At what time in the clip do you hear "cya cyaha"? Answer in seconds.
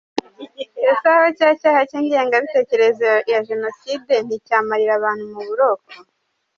1.37-1.81